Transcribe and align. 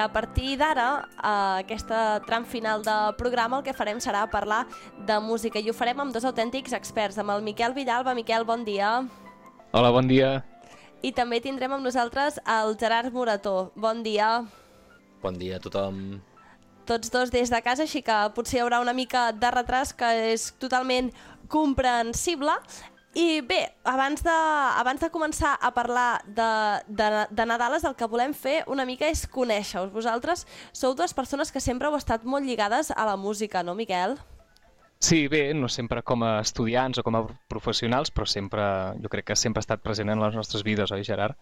a 0.00 0.08
partir 0.12 0.56
d'ara, 0.58 1.08
a 1.16 1.32
aquesta 1.60 2.20
tram 2.26 2.44
final 2.44 2.82
de 2.82 2.96
programa, 3.18 3.58
el 3.60 3.64
que 3.66 3.74
farem 3.76 4.00
serà 4.00 4.24
parlar 4.30 4.64
de 5.06 5.18
música 5.20 5.60
i 5.60 5.68
ho 5.70 5.74
farem 5.76 6.00
amb 6.00 6.14
dos 6.14 6.24
autèntics 6.24 6.72
experts, 6.76 7.18
amb 7.20 7.34
el 7.36 7.44
Miquel 7.46 7.76
Villalba. 7.76 8.14
Miquel, 8.16 8.46
bon 8.48 8.64
dia. 8.64 9.00
Hola, 9.72 9.92
bon 9.94 10.08
dia. 10.08 10.40
I 11.02 11.12
també 11.16 11.40
tindrem 11.40 11.72
amb 11.76 11.84
nosaltres 11.84 12.40
el 12.44 12.76
Gerard 12.80 13.12
Morató. 13.12 13.70
Bon 13.76 14.02
dia. 14.02 14.40
Bon 15.22 15.36
dia 15.36 15.60
a 15.60 15.62
tothom. 15.62 16.20
Tots 16.88 17.12
dos 17.12 17.30
des 17.30 17.52
de 17.52 17.60
casa, 17.62 17.84
així 17.84 18.02
que 18.02 18.16
potser 18.34 18.58
hi 18.58 18.64
haurà 18.64 18.80
una 18.82 18.96
mica 18.96 19.30
de 19.32 19.50
retras 19.54 19.92
que 19.94 20.08
és 20.32 20.50
totalment 20.58 21.12
comprensible. 21.48 22.56
I 23.14 23.40
bé, 23.42 23.72
abans 23.82 24.22
de, 24.22 24.34
abans 24.78 25.00
de 25.02 25.08
començar 25.10 25.56
a 25.58 25.72
parlar 25.74 26.22
de, 26.26 26.50
de, 26.86 27.08
de 27.34 27.46
Nadales, 27.46 27.82
el 27.82 27.96
que 27.98 28.06
volem 28.06 28.34
fer 28.38 28.60
una 28.70 28.86
mica 28.86 29.08
és 29.10 29.24
conèixer-vos. 29.26 29.90
Vosaltres 29.90 30.44
sou 30.70 30.94
dues 30.94 31.14
persones 31.14 31.50
que 31.50 31.62
sempre 31.62 31.90
heu 31.90 31.96
estat 31.98 32.22
molt 32.22 32.46
lligades 32.46 32.92
a 32.94 33.06
la 33.08 33.16
música, 33.18 33.64
no, 33.66 33.74
Miquel? 33.74 34.14
Sí, 35.02 35.26
bé, 35.32 35.54
no 35.56 35.66
sempre 35.72 36.04
com 36.06 36.22
a 36.22 36.36
estudiants 36.44 37.00
o 37.00 37.02
com 37.02 37.16
a 37.18 37.24
professionals, 37.50 38.12
però 38.14 38.28
sempre, 38.28 38.62
jo 39.02 39.10
crec 39.10 39.32
que 39.32 39.36
sempre 39.36 39.58
ha 39.58 39.66
estat 39.66 39.82
present 39.82 40.12
en 40.12 40.22
les 40.22 40.36
nostres 40.36 40.62
vides, 40.62 40.92
oi, 40.94 41.02
Gerard? 41.02 41.34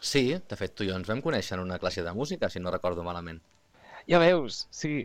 Sí, 0.00 0.30
de 0.38 0.56
fet, 0.56 0.72
tu 0.76 0.86
i 0.86 0.88
jo 0.88 0.96
ens 0.96 1.08
vam 1.10 1.20
conèixer 1.24 1.58
en 1.58 1.64
una 1.66 1.80
classe 1.82 2.04
de 2.06 2.14
música, 2.16 2.48
si 2.48 2.62
no 2.62 2.72
recordo 2.72 3.04
malament. 3.04 3.42
Ja 4.08 4.20
veus, 4.22 4.64
sí. 4.70 5.02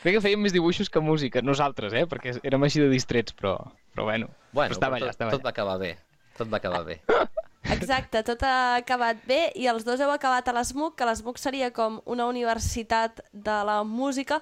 Crec 0.00 0.16
que 0.16 0.22
fèiem 0.24 0.40
més 0.40 0.54
dibuixos 0.56 0.88
que 0.88 1.02
música, 1.04 1.42
nosaltres, 1.44 1.92
eh? 1.92 2.06
Perquè 2.08 2.38
érem 2.48 2.62
així 2.64 2.80
de 2.80 2.88
distrets, 2.88 3.34
però, 3.36 3.58
però 3.92 4.06
bueno, 4.08 4.30
bueno 4.56 4.72
però 4.72 4.78
estava 4.78 4.96
tot, 4.96 5.04
allà, 5.04 5.16
estava 5.16 5.34
tot 5.36 5.44
va 5.44 5.52
acabar 5.52 5.76
bé. 5.82 5.94
Tot 6.38 6.48
va 6.48 6.60
acabar 6.62 6.86
bé. 6.86 7.00
Exacte, 7.74 8.22
tot 8.24 8.40
ha 8.48 8.78
acabat 8.78 9.20
bé 9.28 9.40
i 9.60 9.66
els 9.68 9.84
dos 9.84 10.00
heu 10.00 10.10
acabat 10.10 10.48
a 10.48 10.54
l'ESMUC, 10.56 10.94
que 10.96 11.04
l'ESMUC 11.04 11.38
seria 11.38 11.68
com 11.76 11.98
una 12.08 12.24
universitat 12.30 13.20
de 13.32 13.56
la 13.68 13.82
música 13.84 14.40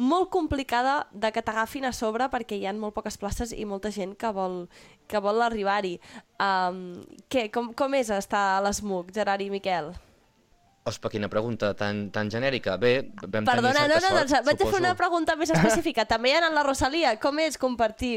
molt 0.00 0.30
complicada 0.30 1.08
de 1.10 1.32
que 1.34 1.42
t'agafin 1.42 1.84
a 1.84 1.92
sobre 1.92 2.30
perquè 2.32 2.56
hi 2.56 2.68
ha 2.70 2.72
molt 2.72 2.94
poques 2.94 3.18
places 3.20 3.52
i 3.52 3.66
molta 3.68 3.90
gent 3.90 4.14
que 4.16 4.30
vol, 4.32 4.62
que 5.10 5.18
vol 5.20 5.42
arribar-hi. 5.42 5.98
Um, 6.38 7.02
què, 7.28 7.48
com, 7.50 7.74
com 7.74 7.98
és 7.98 8.14
estar 8.14 8.44
a 8.54 8.62
l'ESMUC, 8.64 9.10
Gerard 9.18 9.42
i 9.42 9.50
Miquel? 9.50 9.90
Ospa, 10.88 11.10
quina 11.12 11.28
pregunta 11.28 11.74
tan, 11.76 12.06
tan 12.08 12.30
genèrica. 12.32 12.78
Bé, 12.80 13.10
vam 13.20 13.44
Perdona, 13.44 13.82
tenir 13.84 13.92
no, 13.92 14.00
no, 14.00 14.14
doncs 14.16 14.32
sort, 14.32 14.46
vaig 14.46 14.54
a 14.54 14.58
fer 14.62 14.66
suposo. 14.70 14.80
una 14.80 14.94
pregunta 14.96 15.36
més 15.36 15.52
específica. 15.52 16.06
També 16.12 16.32
hi 16.32 16.38
ha 16.38 16.48
la 16.48 16.64
Rosalia. 16.64 17.12
Com 17.20 17.38
és 17.44 17.60
compartir 17.60 18.14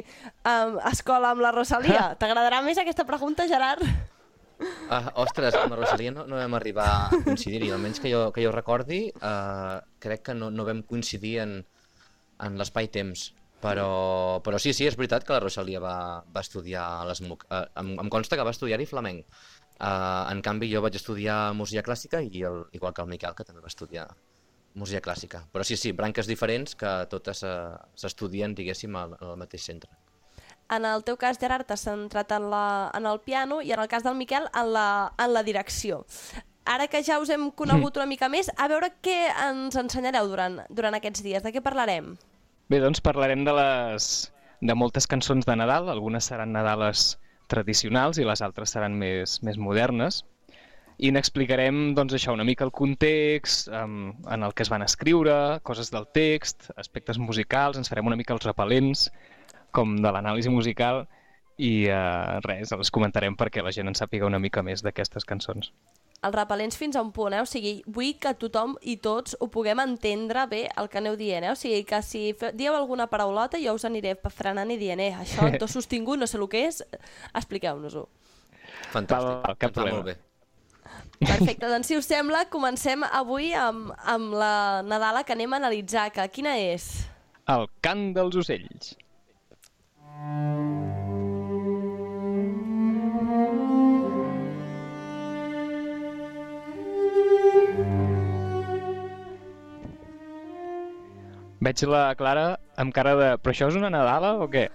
um, 0.48 0.80
escola 0.88 1.34
amb 1.36 1.44
la 1.44 1.52
Rosalia? 1.52 2.06
T'agradarà 2.22 2.62
més 2.64 2.80
aquesta 2.80 3.04
pregunta, 3.10 3.50
Gerard? 3.52 3.84
Ah, 4.88 5.10
ostres, 5.20 5.58
amb 5.60 5.76
la 5.76 5.82
Rosalia 5.82 6.14
no, 6.16 6.24
no 6.30 6.40
vam 6.40 6.56
arribar 6.56 6.88
a 6.88 7.22
coincidir-hi, 7.26 7.74
almenys 7.76 8.00
que 8.00 8.12
jo, 8.14 8.30
que 8.32 8.46
jo 8.46 8.52
recordi, 8.56 9.06
uh, 9.20 9.82
crec 10.00 10.30
que 10.30 10.36
no, 10.38 10.48
no 10.54 10.64
vam 10.64 10.86
coincidir 10.88 11.40
en, 11.44 11.58
en 12.48 12.60
l'espai-temps. 12.62 13.32
Però, 13.64 14.40
però 14.44 14.60
sí, 14.60 14.74
sí, 14.76 14.88
és 14.90 14.96
veritat 15.00 15.24
que 15.24 15.32
la 15.36 15.40
Rosalia 15.40 15.80
va, 15.80 15.98
va 16.36 16.42
estudiar 16.44 16.84
a 16.84 17.06
l'ESMUC. 17.08 17.46
Uh, 17.48 17.66
em, 17.80 17.94
em 18.04 18.10
consta 18.12 18.40
que 18.40 18.44
va 18.44 18.52
estudiar-hi 18.52 18.88
flamenc. 18.88 19.28
Uh, 19.80 20.30
en 20.32 20.42
canvi, 20.46 20.70
jo 20.72 20.84
vaig 20.84 20.96
estudiar 20.96 21.54
música 21.58 21.84
clàssica 21.84 22.22
i 22.22 22.46
el, 22.48 22.64
igual 22.78 22.94
que 22.94 23.04
el 23.04 23.10
Miquel, 23.10 23.34
que 23.36 23.46
també 23.48 23.64
va 23.64 23.72
estudiar 23.72 24.06
música 24.80 25.02
clàssica. 25.04 25.44
Però 25.52 25.66
sí, 25.66 25.78
sí, 25.78 25.92
branques 25.92 26.30
diferents 26.30 26.78
que 26.80 26.94
totes 27.12 27.44
uh, 27.48 27.76
s'estudien, 28.00 28.56
diguéssim, 28.56 28.96
al, 28.96 29.18
al 29.20 29.36
mateix 29.42 29.66
centre. 29.70 29.92
En 30.72 30.86
el 30.88 31.04
teu 31.06 31.18
cas, 31.20 31.38
Gerard, 31.42 31.68
t'has 31.68 31.84
centrat 31.86 32.32
en, 32.34 32.48
la, 32.54 32.90
en 32.96 33.06
el 33.10 33.20
piano 33.22 33.60
i 33.62 33.74
en 33.76 33.82
el 33.84 33.90
cas 33.92 34.06
del 34.06 34.16
Miquel 34.16 34.48
en 34.54 34.72
la, 34.74 34.88
en 35.20 35.34
la 35.36 35.44
direcció. 35.44 36.04
Ara 36.66 36.88
que 36.88 37.04
ja 37.04 37.20
us 37.20 37.30
hem 37.34 37.50
conegut 37.52 37.98
una 38.00 38.08
mica 38.08 38.30
més, 38.32 38.48
a 38.56 38.70
veure 38.72 38.94
què 39.04 39.18
ens 39.50 39.76
ensenyareu 39.76 40.30
durant, 40.32 40.62
durant 40.72 40.96
aquests 40.96 41.26
dies, 41.26 41.44
de 41.44 41.52
què 41.52 41.62
parlarem? 41.62 42.14
Bé, 42.72 42.80
doncs 42.80 43.04
parlarem 43.04 43.44
de 43.44 43.52
les 43.58 44.08
de 44.64 44.76
moltes 44.80 45.10
cançons 45.12 45.44
de 45.44 45.58
Nadal, 45.60 45.90
algunes 45.92 46.32
seran 46.32 46.56
Nadales 46.56 47.18
tradicionals 47.54 48.20
i 48.20 48.28
les 48.28 48.44
altres 48.46 48.74
seran 48.76 48.98
més, 49.00 49.40
més 49.46 49.60
modernes. 49.62 50.24
I 51.02 51.10
n'explicarem 51.14 51.96
doncs, 51.98 52.14
això 52.18 52.36
una 52.36 52.46
mica 52.46 52.66
el 52.68 52.72
context, 52.76 53.70
um, 53.74 54.14
en 54.30 54.46
el 54.46 54.54
que 54.54 54.66
es 54.66 54.72
van 54.74 54.86
escriure, 54.86 55.60
coses 55.66 55.90
del 55.94 56.06
text, 56.14 56.70
aspectes 56.78 57.18
musicals, 57.18 57.80
ens 57.80 57.90
farem 57.90 58.10
una 58.12 58.20
mica 58.20 58.36
els 58.36 58.46
repel·lents, 58.46 59.08
com 59.74 59.98
de 60.04 60.14
l'anàlisi 60.14 60.54
musical, 60.54 61.06
i 61.58 61.90
uh, 61.90 62.40
res, 62.46 62.74
els 62.74 62.94
comentarem 62.94 63.38
perquè 63.38 63.66
la 63.66 63.74
gent 63.74 63.90
en 63.90 63.98
sàpiga 63.98 64.30
una 64.30 64.42
mica 64.42 64.66
més 64.66 64.86
d'aquestes 64.86 65.26
cançons. 65.26 65.74
Els 66.24 66.36
repel·lents 66.36 66.78
fins 66.80 66.96
a 66.96 67.04
un 67.04 67.12
punt, 67.12 67.36
eh? 67.36 67.42
O 67.44 67.48
sigui, 67.50 67.74
vull 67.86 68.14
que 68.22 68.34
tothom 68.40 68.78
i 68.82 68.96
tots 69.04 69.36
ho 69.40 69.50
puguem 69.52 69.82
entendre 69.84 70.46
bé 70.48 70.62
el 70.80 70.90
que 70.90 71.02
aneu 71.02 71.18
dient, 71.20 71.44
eh? 71.44 71.52
O 71.52 71.60
sigui, 71.60 71.84
que 71.88 72.00
si 72.06 72.26
dieu 72.56 72.76
alguna 72.76 73.10
paraulota 73.12 73.60
jo 73.62 73.76
us 73.76 73.86
aniré 73.90 74.16
frenant 74.32 74.72
i 74.72 74.80
dient, 74.80 75.04
eh, 75.04 75.14
això, 75.26 75.50
to 75.62 75.68
sostingut, 75.68 76.22
no 76.22 76.30
sé 76.30 76.40
el 76.40 76.48
que 76.52 76.68
és, 76.70 76.84
expliqueu-nos-ho. 77.34 78.08
Fantàstic, 78.94 79.42
val, 79.44 79.58
cap 79.58 79.72
va 79.72 79.76
problema. 79.82 80.00
molt 80.00 80.14
bé. 80.14 80.20
Perfecte, 81.24 81.70
doncs 81.70 81.88
si 81.88 81.98
us 81.98 82.08
sembla, 82.10 82.46
comencem 82.52 83.04
avui 83.08 83.54
amb, 83.56 83.94
amb 84.16 84.36
la 84.36 84.56
Nadala 84.88 85.24
que 85.24 85.36
anem 85.36 85.54
a 85.54 85.62
analitzar, 85.62 86.10
que 86.16 86.28
quina 86.34 86.58
és? 86.60 86.90
El 87.52 87.68
cant 87.84 88.12
dels 88.16 88.40
ocells. 88.40 88.94
Veig 101.64 101.84
la 101.88 102.04
Clara 102.20 102.46
amb 102.82 102.94
cara 102.96 103.16
de... 103.20 103.30
Però 103.40 103.54
això 103.54 103.70
és 103.72 103.78
una 103.80 103.92
Nadala 103.94 104.34
o 104.44 104.50
què? 104.52 104.68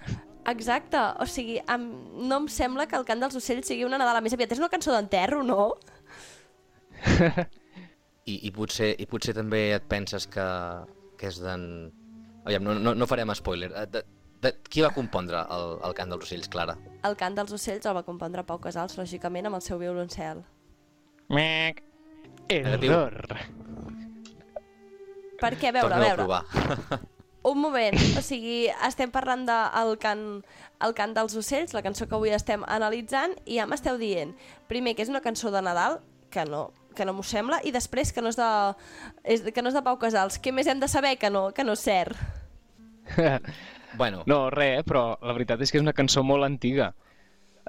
Exacte, 0.49 1.01
o 1.21 1.27
sigui, 1.29 1.59
em, 1.69 1.83
no 2.25 2.39
em 2.43 2.47
sembla 2.49 2.87
que 2.89 2.97
el 2.97 3.05
cant 3.09 3.21
dels 3.21 3.37
ocells 3.37 3.69
sigui 3.69 3.85
una 3.85 3.99
Nadala 4.01 4.23
més 4.25 4.33
aviat. 4.37 4.55
És 4.55 4.63
una 4.63 4.71
cançó 4.73 4.95
d'enterro, 4.95 5.43
no? 5.45 5.75
I, 8.29 8.35
i, 8.35 8.53
potser, 8.55 8.95
I 9.01 9.07
potser 9.11 9.35
també 9.37 9.69
et 9.77 9.89
penses 9.91 10.29
que, 10.31 10.47
que 11.21 11.29
és 11.29 11.41
d'en... 11.43 11.67
Aviam, 12.47 12.65
no, 12.65 12.79
no, 12.81 12.95
no 12.97 13.11
farem 13.11 13.35
spoiler. 13.37 13.73
Eh, 13.75 13.87
De, 13.93 14.05
de, 14.45 14.55
qui 14.71 14.85
va 14.85 14.93
compondre 14.95 15.43
el, 15.53 15.77
el 15.85 15.95
cant 15.99 16.15
dels 16.15 16.25
ocells, 16.29 16.49
Clara? 16.53 16.79
El 17.05 17.19
cant 17.21 17.37
dels 17.37 17.53
ocells 17.53 17.89
el 17.91 17.97
va 17.99 18.05
compondre 18.07 18.47
Pau 18.47 18.61
Casals, 18.63 18.97
lògicament, 19.01 19.51
amb 19.51 19.59
el 19.59 19.65
seu 19.67 19.81
violoncel. 19.83 20.45
Mec. 21.29 21.83
Negatiu. 22.49 22.95
Perquè, 25.39 25.71
a 25.71 25.77
veure, 25.77 25.95
a 25.95 26.03
veure, 26.03 26.25
provar. 26.25 27.01
un 27.49 27.61
moment, 27.63 27.95
o 28.19 28.23
sigui, 28.25 28.67
estem 28.87 29.13
parlant 29.15 29.47
del 29.49 29.69
de 29.71 29.83
el 29.83 29.95
cant, 30.03 30.25
el 30.85 30.95
cant 30.99 31.15
dels 31.17 31.37
ocells, 31.39 31.75
la 31.77 31.85
cançó 31.87 32.09
que 32.09 32.17
avui 32.19 32.35
estem 32.35 32.65
analitzant, 32.67 33.37
i 33.47 33.61
ja 33.61 33.67
m'esteu 33.71 33.99
dient, 34.01 34.35
primer, 34.71 34.97
que 34.97 35.07
és 35.07 35.13
una 35.13 35.23
cançó 35.25 35.53
de 35.55 35.63
Nadal, 35.63 36.01
que 36.35 36.45
no, 36.45 36.69
que 36.99 37.07
no 37.07 37.15
m'ho 37.15 37.25
sembla, 37.25 37.61
i 37.65 37.73
després 37.75 38.13
que 38.13 38.25
no 38.25 38.33
és 38.33 38.39
de, 38.39 38.51
és, 39.25 39.47
que 39.55 39.63
no 39.63 39.71
és 39.71 39.79
de 39.79 39.85
Pau 39.87 39.99
Casals. 40.03 40.41
Què 40.43 40.53
més 40.53 40.69
hem 40.69 40.83
de 40.83 40.91
saber 40.91 41.17
que 41.23 41.31
no, 41.31 41.49
que 41.55 41.65
no 41.65 41.79
és 41.79 41.85
cert? 41.87 42.19
bueno, 44.01 44.25
No, 44.27 44.49
res, 44.53 44.83
però 44.85 45.13
la 45.23 45.37
veritat 45.37 45.63
és 45.63 45.73
que 45.73 45.81
és 45.81 45.87
una 45.87 45.97
cançó 45.97 46.27
molt 46.27 46.45
antiga. 46.45 46.93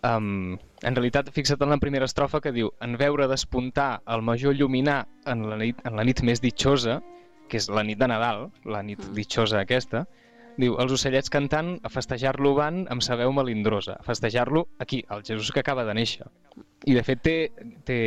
Um, 0.04 0.58
en 0.82 0.96
realitat, 0.96 1.30
fixa't 1.36 1.62
en 1.64 1.74
la 1.74 1.80
primera 1.80 2.08
estrofa 2.08 2.40
que 2.42 2.54
diu 2.56 2.72
en 2.84 2.96
veure 3.00 3.28
despuntar 3.28 4.00
el 4.08 4.24
major 4.24 4.56
lluminar 4.56 5.02
en 5.28 5.44
la 5.50 5.58
nit, 5.60 5.82
en 5.84 6.00
la 6.00 6.06
nit 6.08 6.24
més 6.24 6.40
ditxosa, 6.44 7.00
que 7.50 7.60
és 7.60 7.70
la 7.74 7.84
nit 7.84 8.00
de 8.00 8.08
Nadal, 8.10 8.48
la 8.66 8.84
nit 8.86 9.02
ditxosa 9.18 9.64
aquesta, 9.64 10.06
diu, 10.60 10.76
els 10.82 10.92
ocellets 10.92 11.32
cantant, 11.32 11.78
a 11.84 11.90
festejar-lo 11.92 12.52
van 12.58 12.84
amb 12.92 13.04
sa 13.06 13.18
veu 13.20 13.32
melindrosa, 13.36 13.96
a 14.00 14.06
festejar-lo 14.06 14.68
aquí, 14.84 15.04
el 15.10 15.24
Jesús 15.24 15.54
que 15.56 15.64
acaba 15.64 15.86
de 15.88 15.96
néixer. 15.96 16.28
I 16.88 16.96
de 16.96 17.04
fet 17.04 17.22
té, 17.24 17.36
té 17.88 18.00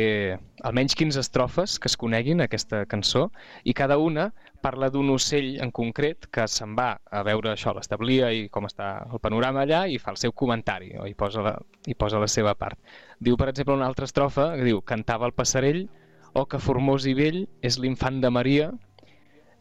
almenys 0.65 0.95
15 0.97 1.21
estrofes 1.21 1.77
que 1.79 1.89
es 1.89 1.97
coneguin 1.97 2.41
aquesta 2.41 2.83
cançó 2.89 3.27
i 3.63 3.73
cada 3.77 3.99
una 4.01 4.31
parla 4.65 4.89
d'un 4.93 5.11
ocell 5.13 5.59
en 5.61 5.73
concret 5.75 6.27
que 6.33 6.47
se'n 6.49 6.73
va 6.77 6.93
a 7.11 7.23
veure 7.25 7.51
això, 7.51 7.73
l'establia 7.75 8.31
i 8.33 8.47
com 8.53 8.65
està 8.69 8.93
el 9.11 9.21
panorama 9.21 9.63
allà 9.65 9.83
i 9.89 9.99
fa 10.01 10.13
el 10.13 10.21
seu 10.21 10.33
comentari 10.33 10.93
o 10.97 11.07
hi 11.09 11.13
posa 11.17 11.43
la, 11.45 11.57
hi 11.85 11.97
posa 11.99 12.21
la 12.21 12.29
seva 12.31 12.55
part. 12.55 12.79
Diu, 13.19 13.37
per 13.37 13.49
exemple, 13.51 13.77
una 13.77 13.89
altra 13.89 14.09
estrofa 14.09 14.53
que 14.57 14.65
diu 14.69 14.81
cantava 14.81 15.29
el 15.29 15.37
passarell 15.37 15.85
o 16.33 16.47
que 16.49 16.61
formós 16.61 17.05
i 17.05 17.13
vell 17.17 17.43
és 17.61 17.77
l'infant 17.77 18.21
de 18.23 18.33
Maria 18.33 18.71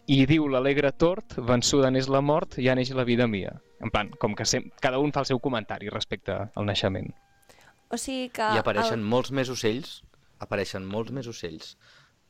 i 0.06 0.24
diu 0.26 0.48
l'alegre 0.50 0.90
tort, 0.92 1.36
vençuda 1.38 1.90
n'és 1.90 2.08
la 2.10 2.20
mort, 2.20 2.56
ja 2.58 2.74
neix 2.74 2.90
la 2.96 3.04
vida 3.04 3.28
mia. 3.30 3.52
En 3.82 3.90
plan, 3.90 4.10
com 4.18 4.34
que 4.38 4.46
sem 4.46 4.70
cada 4.82 4.98
un 5.02 5.12
fa 5.14 5.22
el 5.22 5.28
seu 5.30 5.40
comentari 5.42 5.90
respecte 5.90 6.34
al 6.54 6.66
naixement. 6.66 7.10
O 7.90 7.98
sigui 7.98 8.28
que... 8.34 8.42
I 8.54 8.60
apareixen 8.60 9.00
El... 9.00 9.08
molts 9.14 9.32
més 9.34 9.50
ocells, 9.52 10.00
apareixen 10.42 10.86
molts 10.88 11.12
més 11.14 11.26
ocells, 11.30 11.76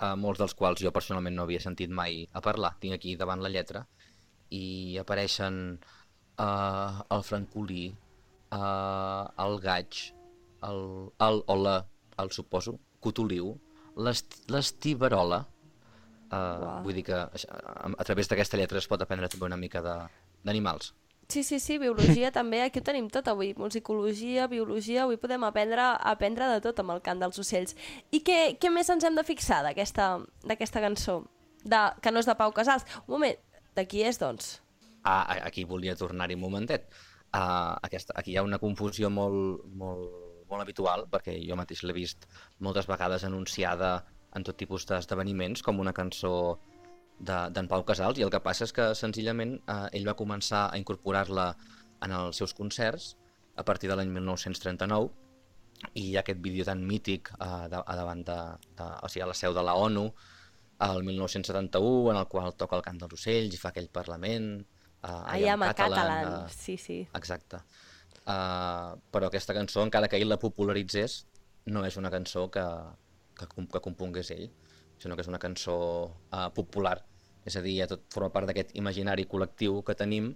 uh, 0.00 0.14
molts 0.16 0.40
dels 0.40 0.54
quals 0.58 0.80
jo 0.82 0.92
personalment 0.92 1.36
no 1.36 1.44
havia 1.46 1.60
sentit 1.60 1.92
mai 1.92 2.26
a 2.32 2.40
parlar. 2.44 2.74
Tinc 2.80 2.96
aquí 2.96 3.16
davant 3.16 3.44
la 3.44 3.52
lletra, 3.52 3.84
i 4.52 4.98
apareixen 5.00 5.78
uh, 5.78 7.04
el 7.08 7.22
francolí, 7.24 7.86
uh, 8.52 9.24
el 9.46 9.60
gaig, 9.62 10.02
el, 10.68 10.82
el, 11.28 11.42
o 11.46 11.56
la, 11.62 11.78
el 12.20 12.32
suposo, 12.34 12.78
cotoliu, 13.00 13.54
l'est- 13.96 14.42
l'estiberola, 14.52 15.44
Uh, 16.32 16.80
vull 16.80 16.96
dir 16.96 17.04
que 17.04 17.16
a, 17.16 17.28
a 17.28 18.04
través 18.08 18.30
d'aquesta 18.30 18.56
lletra 18.56 18.80
es 18.80 18.88
pot 18.88 19.02
aprendre 19.04 19.28
també 19.28 19.50
una 19.50 19.58
mica 19.60 19.82
d'animals. 19.84 20.94
Sí, 21.28 21.42
sí, 21.44 21.58
sí, 21.60 21.78
biologia 21.78 22.32
també, 22.38 22.62
aquí 22.64 22.80
ho 22.80 22.84
tenim 22.84 23.10
tot 23.12 23.28
avui, 23.28 23.52
musicologia, 23.56 24.48
biologia, 24.48 25.04
avui 25.04 25.20
podem 25.20 25.44
aprendre, 25.48 25.84
aprendre 26.08 26.48
de 26.54 26.58
tot 26.64 26.80
amb 26.82 26.96
el 26.96 27.02
cant 27.04 27.22
dels 27.22 27.38
ocells. 27.40 27.76
I 28.12 28.22
què, 28.24 28.40
què 28.60 28.72
més 28.72 28.90
ens 28.92 29.04
hem 29.04 29.16
de 29.16 29.24
fixar 29.28 29.62
d'aquesta 29.64 30.84
cançó? 30.84 31.22
De, 31.62 31.80
que 32.02 32.10
no 32.10 32.20
és 32.20 32.26
de 32.26 32.34
Pau 32.36 32.52
Casals. 32.52 32.84
Un 33.06 33.14
moment, 33.14 33.38
de 33.76 33.86
qui 33.88 34.02
és, 34.02 34.18
doncs? 34.18 34.56
Ah, 35.04 35.24
aquí 35.46 35.64
volia 35.68 35.94
tornar-hi 35.98 36.36
un 36.36 36.42
momentet. 36.42 36.88
Uh, 37.32 37.78
aquesta, 37.86 38.12
aquí 38.18 38.34
hi 38.34 38.36
ha 38.36 38.44
una 38.44 38.60
confusió 38.60 39.08
molt, 39.08 39.62
molt, 39.72 40.44
molt 40.50 40.64
habitual, 40.64 41.06
perquè 41.12 41.38
jo 41.46 41.56
mateix 41.56 41.80
l'he 41.86 41.96
vist 41.96 42.26
moltes 42.60 42.88
vegades 42.90 43.24
anunciada 43.24 43.94
en 44.34 44.44
tot 44.44 44.56
tipus 44.56 44.86
d'esdeveniments, 44.88 45.62
com 45.62 45.80
una 45.80 45.92
cançó 45.92 46.58
de- 47.18 47.50
d'en 47.52 47.68
Pau 47.68 47.84
Casals, 47.84 48.18
i 48.18 48.22
el 48.26 48.30
que 48.30 48.40
passa 48.40 48.64
és 48.64 48.72
que 48.72 48.94
senzillament 48.94 49.58
eh, 49.68 49.88
ell 49.92 50.08
va 50.08 50.14
començar 50.18 50.70
a 50.70 50.78
incorporar-la 50.78 51.56
en 52.02 52.12
els 52.12 52.36
seus 52.36 52.54
concerts 52.54 53.16
a 53.56 53.62
partir 53.64 53.88
de 53.90 53.96
l'any 53.96 54.08
1939, 54.10 55.10
i 55.94 56.10
hi 56.10 56.16
ha 56.16 56.20
aquest 56.22 56.40
vídeo 56.40 56.64
tan 56.64 56.84
mític 56.86 57.30
eh, 57.38 57.68
de, 57.68 57.82
a 57.84 57.96
davant 57.96 58.24
de, 58.24 58.38
de, 58.78 58.88
o 59.02 59.08
sigui, 59.08 59.22
a 59.22 59.30
la 59.30 59.34
seu 59.34 59.54
de 59.54 59.62
la 59.62 59.74
ONU, 59.74 60.06
el 60.82 61.02
1971, 61.04 62.10
en 62.10 62.16
el 62.16 62.26
qual 62.26 62.54
toca 62.58 62.76
el 62.76 62.82
cant 62.82 62.98
dels 62.98 63.14
ocells 63.14 63.54
i 63.54 63.58
fa 63.60 63.70
aquell 63.70 63.88
Parlament, 63.92 64.64
uh, 65.04 65.36
I 65.38 65.46
am 65.52 65.62
a 65.62 65.72
catalan, 65.74 66.46
eh, 66.46 66.54
sí, 66.54 66.76
sí. 66.76 66.96
Exacte. 67.14 67.60
Uh, 68.22 68.98
però 69.12 69.28
aquesta 69.28 69.54
cançó, 69.54 69.82
encara 69.86 70.08
que 70.08 70.18
ell 70.18 70.28
la 70.30 70.38
popularitzés, 70.42 71.20
no 71.70 71.84
és 71.86 71.96
una 72.00 72.10
cançó 72.10 72.48
que, 72.50 72.64
que, 73.38 73.48
que 73.48 73.82
compongués 73.84 74.30
ell, 74.34 74.48
sinó 75.02 75.16
que 75.16 75.24
és 75.24 75.30
una 75.30 75.40
cançó 75.42 75.76
uh, 76.06 76.48
popular. 76.54 76.98
És 77.44 77.56
a 77.58 77.62
dir, 77.64 77.76
ja 77.80 77.88
tot 77.90 78.04
forma 78.14 78.30
part 78.34 78.48
d'aquest 78.48 78.74
imaginari 78.78 79.26
col·lectiu 79.30 79.80
que 79.86 79.98
tenim, 79.98 80.32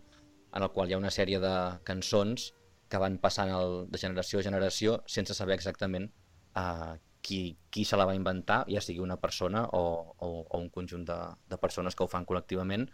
en 0.56 0.64
el 0.64 0.72
qual 0.74 0.90
hi 0.90 0.96
ha 0.96 1.02
una 1.02 1.12
sèrie 1.14 1.38
de 1.42 1.54
cançons 1.86 2.50
que 2.90 3.00
van 3.02 3.18
passant 3.22 3.50
el, 3.52 3.84
de 3.90 3.98
generació 3.98 4.40
a 4.40 4.46
generació 4.46 5.00
sense 5.10 5.34
saber 5.34 5.56
exactament 5.56 6.08
uh, 6.56 6.94
qui, 7.26 7.56
qui 7.70 7.84
se 7.84 7.98
la 7.98 8.06
va 8.06 8.14
inventar, 8.14 8.62
ja 8.70 8.82
sigui 8.82 9.02
una 9.02 9.18
persona 9.18 9.64
o, 9.74 9.84
o, 10.22 10.28
o 10.46 10.58
un 10.62 10.68
conjunt 10.70 11.06
de, 11.08 11.18
de 11.50 11.58
persones 11.58 11.98
que 11.98 12.04
ho 12.04 12.10
fan 12.10 12.26
col·lectivament, 12.26 12.86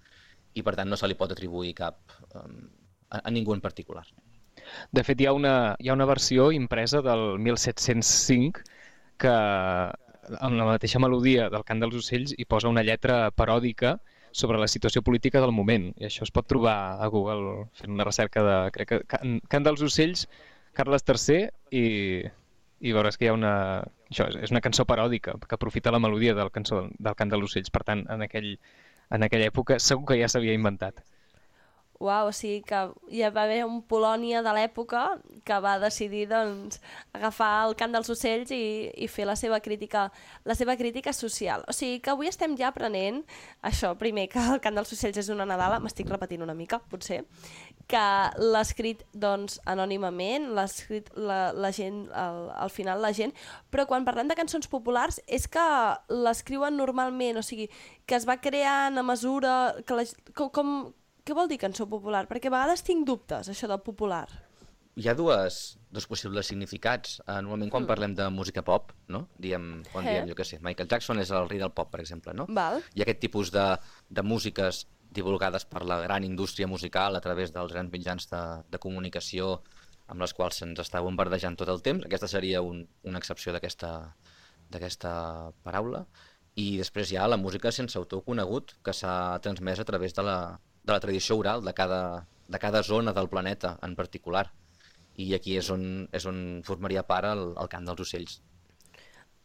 i 0.57 0.65
per 0.65 0.77
tant 0.77 0.89
no 0.89 0.99
se 1.01 1.09
li 1.09 1.17
pot 1.21 1.33
atribuir 1.33 1.75
cap 1.77 2.01
um, 2.37 2.63
a, 3.11 3.21
a 3.21 3.31
ningú 3.33 3.55
en 3.57 3.61
particular. 3.65 4.05
De 4.93 5.05
fet, 5.05 5.21
hi 5.21 5.29
ha 5.29 5.33
una, 5.37 5.75
hi 5.81 5.89
ha 5.89 5.97
una 5.97 6.09
versió 6.09 6.51
impresa 6.53 7.03
del 7.05 7.39
1705 7.41 8.65
que 9.23 9.33
en 9.33 10.57
la 10.59 10.67
mateixa 10.69 11.01
melodia 11.03 11.49
del 11.53 11.65
Cant 11.69 11.83
dels 11.83 11.99
Ocells 11.99 12.35
hi 12.39 12.47
posa 12.49 12.71
una 12.71 12.85
lletra 12.87 13.31
paròdica 13.35 13.97
sobre 14.33 14.59
la 14.59 14.69
situació 14.69 15.03
política 15.05 15.41
del 15.45 15.53
moment. 15.53 15.91
I 16.01 16.09
això 16.09 16.25
es 16.27 16.33
pot 16.35 16.49
trobar 16.49 16.77
a 17.03 17.09
Google 17.13 17.67
fent 17.79 17.93
una 17.95 18.07
recerca 18.09 18.45
de, 18.47 18.57
crec 18.77 18.95
que, 18.95 19.01
Can, 19.53 19.67
dels 19.67 19.83
Ocells, 19.85 20.27
Carles 20.79 21.05
III, 21.05 21.51
i, 21.71 21.85
i 22.81 22.95
veuràs 22.97 23.19
que 23.19 23.29
hi 23.29 23.33
ha 23.33 23.37
una... 23.37 23.55
Això 24.13 24.29
és, 24.29 24.39
és 24.49 24.55
una 24.55 24.63
cançó 24.65 24.87
paròdica 24.89 25.37
que 25.41 25.57
aprofita 25.57 25.93
la 25.93 26.01
melodia 26.03 26.35
del, 26.39 26.51
cançó, 26.53 26.87
del 26.99 27.19
Cant 27.19 27.33
dels 27.33 27.51
Ocells. 27.51 27.73
Per 27.75 27.85
tant, 27.89 28.07
en, 28.13 28.25
aquell, 28.25 28.55
en 29.13 29.29
aquella 29.29 29.51
època 29.53 29.79
segur 29.81 30.09
que 30.13 30.21
ja 30.21 30.31
s'havia 30.33 30.57
inventat. 30.57 31.05
Uau, 32.03 32.29
o 32.29 32.35
sigui 32.35 32.65
que 32.67 32.79
hi 33.15 33.23
va 33.31 33.45
haver 33.45 33.61
un 33.63 33.79
Polònia 33.87 34.41
de 34.43 34.53
l'època 34.57 35.05
que 35.47 35.59
va 35.63 35.77
decidir 35.79 36.25
doncs, 36.31 36.81
agafar 37.15 37.69
el 37.69 37.77
cant 37.79 37.95
dels 37.95 38.11
ocells 38.11 38.51
i, 38.55 38.91
i 38.99 39.07
fer 39.07 39.27
la 39.29 39.37
seva 39.39 39.61
crítica 39.63 40.09
la 40.45 40.57
seva 40.59 40.75
crítica 40.77 41.13
social. 41.15 41.63
O 41.71 41.75
sigui 41.77 42.01
que 42.03 42.11
avui 42.11 42.31
estem 42.31 42.57
ja 42.59 42.73
aprenent 42.73 43.23
això, 43.63 43.93
primer, 43.99 44.27
que 44.33 44.43
el 44.43 44.59
cant 44.65 44.79
dels 44.79 44.91
ocells 44.97 45.21
és 45.23 45.31
una 45.31 45.47
Nadala, 45.47 45.79
m'estic 45.83 46.11
repetint 46.11 46.43
una 46.43 46.57
mica, 46.59 46.81
potser, 46.91 47.21
que 47.87 48.03
l'ha 48.39 48.63
escrit 48.67 49.05
doncs, 49.13 49.61
anònimament, 49.69 50.51
l'ha 50.57 50.67
escrit 50.67 51.11
la, 51.15 51.53
la 51.55 51.71
gent, 51.75 52.09
al, 52.19 52.49
al 52.65 52.73
final 52.75 53.03
la 53.03 53.13
gent, 53.15 53.35
però 53.71 53.87
quan 53.87 54.07
parlem 54.09 54.31
de 54.31 54.39
cançons 54.39 54.67
populars 54.71 55.21
és 55.27 55.47
que 55.47 55.67
l'escriuen 56.11 56.75
normalment, 56.79 57.39
o 57.39 57.47
sigui, 57.47 57.69
que 58.07 58.19
es 58.19 58.27
va 58.27 58.41
creant 58.43 58.99
a 58.99 59.07
mesura 59.07 59.55
que 59.87 60.01
la, 60.01 60.07
com, 60.35 60.51
com, 60.51 60.75
què 61.25 61.35
vol 61.35 61.49
dir 61.51 61.59
cançó 61.63 61.87
popular? 61.89 62.27
Perquè 62.31 62.49
a 62.51 62.55
vegades 62.57 62.83
tinc 62.83 63.07
dubtes, 63.07 63.49
això 63.49 63.69
del 63.71 63.81
popular. 63.81 64.27
Hi 65.01 65.07
ha 65.09 65.15
dues, 65.17 65.79
dos 65.91 66.05
possibles 66.07 66.47
significats. 66.51 67.21
Uh, 67.25 67.39
normalment 67.41 67.71
quan 67.73 67.87
parlem 67.89 68.13
de 68.15 68.27
música 68.29 68.61
pop, 68.63 68.91
no? 69.09 69.27
Diem, 69.41 69.83
quan 69.93 70.05
Eh? 70.07 70.19
diem, 70.19 70.29
jo 70.29 70.35
què 70.37 70.45
sé, 70.45 70.59
Michael 70.61 70.89
Jackson 70.91 71.19
és 71.23 71.31
el 71.33 71.49
rei 71.49 71.59
del 71.63 71.73
pop, 71.73 71.89
per 71.91 72.01
exemple, 72.01 72.35
no? 72.37 72.45
Val. 72.51 72.83
Hi 72.95 73.01
ha 73.01 73.07
aquest 73.07 73.21
tipus 73.23 73.53
de, 73.55 73.79
de 74.11 74.23
músiques 74.23 74.87
divulgades 75.13 75.65
per 75.65 75.85
la 75.85 76.01
gran 76.01 76.25
indústria 76.25 76.67
musical 76.67 77.17
a 77.17 77.21
través 77.21 77.53
dels 77.53 77.73
grans 77.73 77.93
mitjans 77.93 78.29
de, 78.29 78.43
de 78.69 78.79
comunicació 78.79 79.63
amb 80.09 80.21
les 80.21 80.35
quals 80.35 80.57
se'ns 80.61 80.81
està 80.81 81.01
bombardejant 81.01 81.57
tot 81.57 81.69
el 81.69 81.81
temps. 81.81 82.05
Aquesta 82.05 82.29
seria 82.29 82.61
un, 82.61 82.85
una 83.05 83.19
excepció 83.19 83.53
d'aquesta 83.53 85.13
paraula. 85.63 86.05
I 86.57 86.77
després 86.77 87.13
hi 87.13 87.17
ha 87.17 87.29
la 87.29 87.39
música 87.41 87.73
sense 87.73 87.97
autor 87.97 88.25
conegut 88.25 88.75
que 88.85 88.93
s'ha 88.93 89.39
transmès 89.41 89.81
a 89.81 89.85
través 89.89 90.13
de 90.13 90.23
la, 90.27 90.59
de 90.83 90.93
la 90.93 91.01
tradició 91.01 91.39
oral 91.39 91.65
de 91.65 91.75
cada, 91.75 92.27
de 92.49 92.59
cada 92.59 92.83
zona 92.83 93.13
del 93.13 93.29
planeta 93.29 93.79
en 93.83 93.97
particular. 93.97 94.51
I 95.17 95.35
aquí 95.37 95.59
és 95.61 95.69
on, 95.71 96.09
és 96.13 96.25
on 96.27 96.63
formaria 96.65 97.05
part 97.05 97.29
el, 97.29 97.53
el 97.61 97.69
cant 97.69 97.85
dels 97.89 98.01
ocells. 98.07 98.41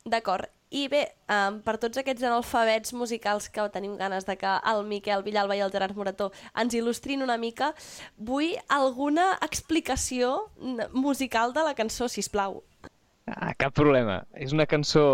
D'acord. 0.08 0.48
I 0.68 0.90
bé, 0.92 1.02
um, 1.32 1.62
per 1.64 1.78
tots 1.80 2.00
aquests 2.00 2.26
analfabets 2.28 2.92
musicals 2.96 3.48
que 3.52 3.64
tenim 3.72 3.94
ganes 4.00 4.26
de 4.28 4.36
que 4.40 4.56
el 4.68 4.82
Miquel 4.88 5.24
Villalba 5.24 5.56
i 5.56 5.62
el 5.64 5.72
Gerard 5.72 5.96
Morató 5.96 6.28
ens 6.60 6.76
il·lustrin 6.76 7.24
una 7.24 7.38
mica, 7.40 7.70
vull 8.18 8.58
alguna 8.68 9.30
explicació 9.46 10.50
musical 10.92 11.56
de 11.56 11.64
la 11.64 11.74
cançó, 11.76 12.10
si 12.12 12.24
plau. 12.32 12.60
Ah, 13.28 13.54
cap 13.56 13.76
problema. 13.76 14.22
És 14.36 14.52
una 14.56 14.68
cançó 14.68 15.06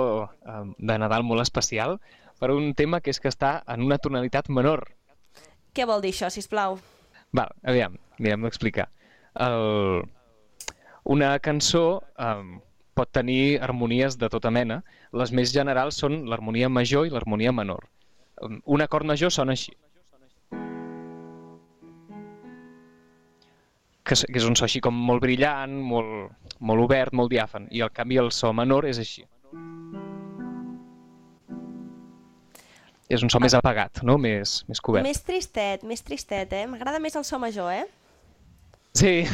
um, 0.41 0.73
de 0.77 0.97
Nadal 0.97 1.25
molt 1.25 1.45
especial 1.45 1.99
per 2.41 2.49
un 2.53 2.73
tema 2.73 3.01
que 3.01 3.13
és 3.13 3.21
que 3.21 3.29
està 3.29 3.59
en 3.69 3.85
una 3.85 4.01
tonalitat 4.01 4.49
menor. 4.49 4.87
Què 5.73 5.85
vol 5.89 6.03
dir 6.05 6.11
això, 6.13 6.29
si 6.29 6.43
plau? 6.49 6.77
Val, 7.33 7.49
aviam, 7.65 7.97
mirem 8.21 8.45
d'explicar. 8.45 8.89
El... 9.41 10.03
Una 11.13 11.33
cançó 11.43 12.03
um, 12.21 12.59
pot 12.95 13.09
tenir 13.11 13.57
harmonies 13.65 14.19
de 14.21 14.29
tota 14.29 14.51
mena. 14.53 14.83
Les 15.11 15.33
més 15.33 15.51
generals 15.51 15.97
són 15.99 16.21
l'harmonia 16.29 16.69
major 16.69 17.07
i 17.07 17.11
l'harmonia 17.13 17.51
menor. 17.51 17.89
Um, 18.45 18.61
Un 18.77 18.85
acord 18.85 19.09
major 19.09 19.33
sona 19.33 19.57
així. 19.57 19.73
Que, 24.03 24.15
que 24.15 24.39
és 24.39 24.45
un 24.45 24.55
so 24.59 24.67
així 24.67 24.79
com 24.83 24.95
molt 25.09 25.23
brillant, 25.23 25.73
molt, 25.89 26.31
molt 26.59 26.85
obert, 26.85 27.15
molt 27.17 27.33
diàfan. 27.33 27.67
I 27.71 27.81
al 27.81 27.91
canvi 27.97 28.21
el 28.21 28.31
so 28.35 28.53
menor 28.53 28.85
és 28.85 29.01
així. 29.01 29.25
És 33.13 33.21
un 33.25 33.29
so 33.29 33.41
més 33.43 33.53
apagat, 33.57 34.01
no? 34.07 34.17
Més, 34.21 34.61
més 34.69 34.81
cobert. 34.81 35.05
Més 35.05 35.21
tristet, 35.25 35.83
més 35.85 36.01
tristet, 36.01 36.53
eh? 36.57 36.63
M'agrada 36.69 37.01
més 37.03 37.17
el 37.19 37.27
so 37.27 37.37
major, 37.41 37.69
eh? 37.73 37.85
Sí, 38.93 39.25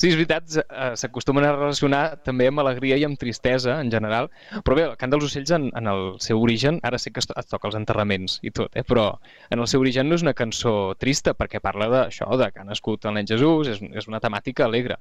sí, 0.00 0.08
és 0.08 0.14
veritat, 0.16 0.46
eh, 0.62 0.92
s'acostumen 0.96 1.44
a 1.44 1.50
relacionar 1.52 2.02
també 2.24 2.46
amb 2.48 2.62
alegria 2.62 2.96
i 2.96 3.04
amb 3.04 3.18
tristesa 3.20 3.74
en 3.82 3.90
general, 3.92 4.30
però 4.64 4.78
bé, 4.78 4.86
el 4.88 4.94
cant 5.00 5.12
dels 5.12 5.26
ocells 5.26 5.52
en, 5.52 5.66
en 5.76 5.90
el 5.92 6.04
seu 6.24 6.40
origen, 6.40 6.78
ara 6.88 7.00
sé 7.00 7.12
que 7.12 7.20
es, 7.20 7.28
es 7.28 7.50
toca 7.50 7.68
els 7.68 7.76
enterraments 7.76 8.38
i 8.48 8.52
tot, 8.56 8.72
eh, 8.72 8.86
però 8.88 9.10
en 9.52 9.60
el 9.60 9.68
seu 9.68 9.84
origen 9.84 10.08
no 10.08 10.16
és 10.16 10.24
una 10.24 10.32
cançó 10.38 10.72
trista 11.04 11.36
perquè 11.36 11.60
parla 11.60 11.90
d'això, 11.92 12.30
de 12.40 12.48
que 12.54 12.64
ha 12.64 12.68
nascut 12.68 13.04
el 13.04 13.18
nen 13.18 13.28
Jesús, 13.28 13.68
és, 13.74 13.84
és 13.92 14.08
una 14.08 14.22
temàtica 14.24 14.64
alegre. 14.64 14.96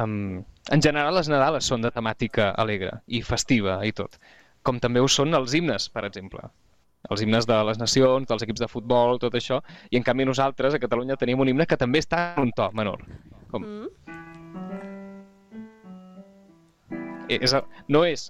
Um, 0.00 0.40
en 0.72 0.80
general 0.80 1.16
les 1.18 1.28
Nadales 1.28 1.68
són 1.68 1.84
de 1.84 1.92
temàtica 1.92 2.54
alegre 2.64 3.02
i 3.06 3.20
festiva 3.26 3.82
i 3.84 3.92
tot, 3.92 4.16
com 4.64 4.80
també 4.80 5.04
ho 5.04 5.12
són 5.12 5.36
els 5.36 5.52
himnes, 5.58 5.90
per 5.92 6.06
exemple 6.08 6.48
els 7.08 7.22
himnes 7.24 7.46
de 7.48 7.56
les 7.64 7.78
nacions, 7.80 8.26
dels 8.28 8.42
equips 8.44 8.60
de 8.60 8.68
futbol, 8.68 9.18
tot 9.22 9.34
això, 9.38 9.60
i 9.90 9.96
en 9.96 10.04
canvi 10.04 10.26
nosaltres 10.28 10.74
a 10.76 10.82
Catalunya 10.82 11.16
tenim 11.16 11.40
un 11.40 11.48
himne 11.48 11.66
que 11.66 11.78
també 11.80 12.02
està 12.02 12.34
en 12.36 12.48
un 12.48 12.52
to 12.56 12.68
menor. 12.76 13.06
Com... 13.50 13.64
Mm? 13.64 13.88
És, 17.30 17.52
el- 17.54 17.64
no 17.88 18.04
és... 18.04 18.28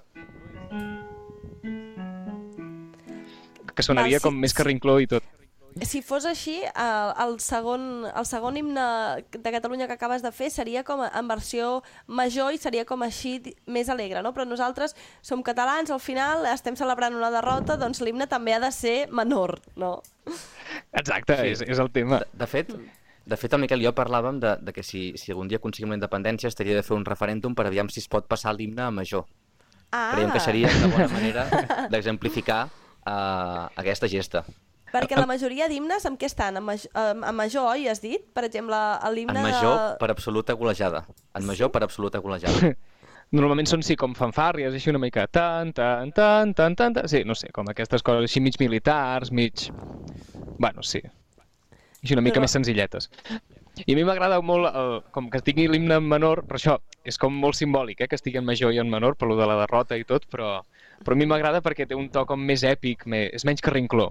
Que 3.75 3.83
sonaria 3.87 4.19
Val, 4.19 4.21
sí, 4.21 4.27
com 4.29 4.37
més 4.37 4.53
sí. 4.53 4.59
carrincló 4.61 4.99
i 5.00 5.07
tot. 5.09 5.25
Si 5.87 6.00
fos 6.03 6.25
així, 6.27 6.57
el, 6.67 7.11
el, 7.23 7.37
segon, 7.41 8.05
el 8.11 8.27
segon 8.27 8.57
himne 8.59 8.85
de 9.31 9.53
Catalunya 9.55 9.87
que 9.87 9.95
acabes 9.95 10.23
de 10.25 10.33
fer 10.35 10.49
seria 10.50 10.83
com 10.85 11.03
en 11.07 11.29
versió 11.31 11.83
major 12.07 12.53
i 12.53 12.59
seria 12.59 12.85
com 12.89 13.03
així 13.07 13.37
més 13.71 13.89
alegre, 13.93 14.23
no? 14.27 14.33
Però 14.35 14.45
nosaltres 14.49 14.97
som 15.23 15.45
catalans, 15.47 15.93
al 15.95 16.03
final 16.03 16.45
estem 16.50 16.75
celebrant 16.77 17.15
una 17.15 17.31
derrota, 17.31 17.77
doncs 17.79 18.03
l'himne 18.03 18.27
també 18.27 18.55
ha 18.57 18.61
de 18.62 18.71
ser 18.75 18.97
menor, 19.15 19.61
no? 19.77 20.00
Exacte, 20.93 21.37
Sí. 21.39 21.53
és, 21.55 21.62
és 21.62 21.79
el 21.79 21.91
tema. 21.95 22.19
De, 22.25 22.27
de 22.43 22.49
fet, 22.50 22.73
de 23.31 23.37
fet, 23.39 23.53
el 23.55 23.62
Miquel 23.62 23.83
i 23.83 23.87
jo 23.87 23.93
parlàvem 23.95 24.41
de, 24.43 24.57
de 24.61 24.73
que 24.75 24.83
si, 24.83 25.12
si 25.21 25.31
algun 25.31 25.49
dia 25.49 25.61
aconseguim 25.62 25.93
la 25.95 26.00
independència 26.00 26.50
estaria 26.50 26.75
de 26.75 26.83
fer 26.83 26.97
un 26.97 27.05
referèndum 27.07 27.55
per 27.55 27.69
aviam 27.71 27.89
si 27.89 28.00
es 28.03 28.09
pot 28.11 28.27
passar 28.27 28.57
l'himne 28.57 28.83
a 28.89 28.91
major. 28.91 29.27
Ah, 29.93 30.11
Creiem 30.15 30.31
que 30.35 30.41
seria 30.43 30.71
una 30.81 30.91
bona 30.93 31.09
manera 31.11 31.47
d'exemplificar 31.91 32.65
uh, 32.67 33.71
aquesta 33.81 34.09
gesta. 34.11 34.45
Perquè 34.90 35.18
la 35.18 35.26
majoria 35.30 35.68
d'himnes 35.70 36.06
amb 36.09 36.18
què 36.18 36.26
estan? 36.26 36.59
En, 36.59 36.64
maj 36.66 36.87
en 36.94 37.35
major, 37.38 37.68
oi, 37.73 37.87
has 37.90 38.00
dit? 38.02 38.25
Per 38.35 38.44
exemple, 38.49 38.78
l'himne 39.14 39.37
En 39.38 39.44
de... 39.44 39.50
major 39.52 39.99
per 40.00 40.11
absoluta 40.11 40.56
golejada. 40.59 41.04
En 41.38 41.47
major 41.47 41.70
per 41.70 41.85
absoluta 41.87 42.18
golejada. 42.18 42.73
Normalment 43.37 43.68
són 43.70 43.85
sí 43.87 43.94
com 43.94 44.16
fanfàrries, 44.18 44.75
així 44.75 44.90
una 44.90 44.99
mica 44.99 45.28
tan, 45.30 45.70
tan, 45.73 46.11
tan, 46.11 46.54
tan, 46.59 46.75
tan, 46.75 46.94
tan... 46.97 47.09
Sí, 47.09 47.23
no 47.23 47.37
sé, 47.38 47.52
com 47.54 47.68
aquestes 47.70 48.02
coses 48.02 48.26
així 48.26 48.42
mig 48.42 48.59
militars, 48.59 49.30
mig... 49.30 49.68
Bueno, 50.59 50.82
sí. 50.82 50.99
Així 52.02 52.16
una 52.16 52.25
mica 52.26 52.40
Però- 52.40 52.49
més 52.49 52.56
senzilletes. 52.59 53.06
I 53.87 53.94
a 53.94 53.97
mi 53.97 54.02
m'agrada 54.04 54.40
molt, 54.42 54.66
el, 54.76 54.97
com 55.14 55.28
que 55.30 55.38
estigui 55.38 55.68
l'himne 55.70 56.00
en 56.00 56.09
menor, 56.11 56.42
però 56.49 56.59
això 56.59 56.75
és 57.06 57.16
com 57.23 57.32
molt 57.32 57.56
simbòlic, 57.56 58.02
eh, 58.02 58.09
que 58.11 58.18
estigui 58.18 58.40
en 58.40 58.44
major 58.44 58.75
i 58.75 58.80
en 58.82 58.90
menor, 58.90 59.14
per 59.16 59.28
lo 59.30 59.38
de 59.38 59.47
la 59.47 59.61
derrota 59.62 59.97
i 59.97 60.02
tot, 60.04 60.26
però, 60.28 60.56
però 61.04 61.14
a 61.16 61.20
mi 61.20 61.28
m'agrada 61.30 61.62
perquè 61.64 61.87
té 61.88 61.97
un 61.97 62.11
to 62.12 62.26
com 62.28 62.42
més 62.44 62.66
èpic, 62.66 63.06
més, 63.06 63.30
és 63.38 63.47
menys 63.47 63.62
carrincló. 63.64 64.11